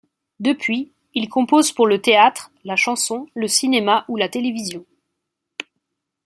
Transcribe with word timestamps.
Depuis, 0.39 0.91
il 1.13 1.29
compose 1.29 1.71
pour 1.73 1.85
le 1.85 2.01
théâtre, 2.01 2.49
la 2.63 2.75
chanson, 2.75 3.27
le 3.35 3.47
cinéma 3.47 4.03
ou 4.07 4.17
la 4.17 4.29
télévision. 4.29 4.83